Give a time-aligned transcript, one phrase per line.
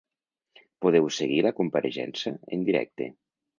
[0.85, 3.13] Podeu seguir la compareixença en directe.